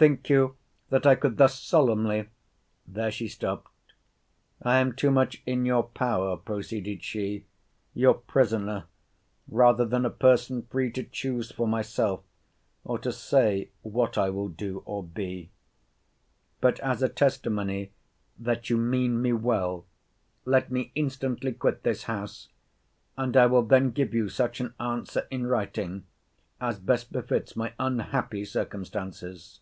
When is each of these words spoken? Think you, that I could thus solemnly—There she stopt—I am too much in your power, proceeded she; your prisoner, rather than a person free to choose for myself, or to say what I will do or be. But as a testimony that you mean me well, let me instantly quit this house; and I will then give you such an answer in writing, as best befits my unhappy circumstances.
Think 0.00 0.30
you, 0.30 0.56
that 0.88 1.04
I 1.06 1.14
could 1.14 1.36
thus 1.36 1.60
solemnly—There 1.62 3.10
she 3.10 3.28
stopt—I 3.28 4.78
am 4.78 4.94
too 4.96 5.10
much 5.10 5.42
in 5.44 5.66
your 5.66 5.82
power, 5.82 6.38
proceeded 6.38 7.02
she; 7.04 7.44
your 7.92 8.14
prisoner, 8.14 8.84
rather 9.46 9.84
than 9.84 10.06
a 10.06 10.10
person 10.10 10.62
free 10.62 10.90
to 10.92 11.02
choose 11.02 11.52
for 11.52 11.68
myself, 11.68 12.22
or 12.82 12.98
to 13.00 13.12
say 13.12 13.72
what 13.82 14.16
I 14.16 14.30
will 14.30 14.48
do 14.48 14.82
or 14.86 15.04
be. 15.04 15.50
But 16.62 16.80
as 16.80 17.02
a 17.02 17.08
testimony 17.10 17.92
that 18.38 18.70
you 18.70 18.78
mean 18.78 19.20
me 19.20 19.34
well, 19.34 19.84
let 20.46 20.70
me 20.72 20.92
instantly 20.94 21.52
quit 21.52 21.82
this 21.82 22.04
house; 22.04 22.48
and 23.18 23.36
I 23.36 23.44
will 23.44 23.64
then 23.66 23.90
give 23.90 24.14
you 24.14 24.30
such 24.30 24.60
an 24.60 24.72
answer 24.80 25.26
in 25.30 25.46
writing, 25.46 26.06
as 26.58 26.78
best 26.78 27.12
befits 27.12 27.54
my 27.54 27.74
unhappy 27.78 28.46
circumstances. 28.46 29.60